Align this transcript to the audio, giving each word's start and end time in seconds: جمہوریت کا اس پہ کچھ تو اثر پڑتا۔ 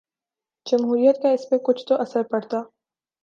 جمہوریت 0.65 1.21
کا 1.21 1.29
اس 1.29 1.49
پہ 1.49 1.57
کچھ 1.63 1.85
تو 1.87 2.01
اثر 2.01 2.23
پڑتا۔ 2.31 2.61